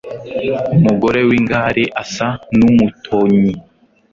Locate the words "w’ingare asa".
1.29-2.27